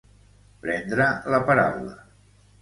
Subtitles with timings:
[0.63, 1.95] Prendre la paraula.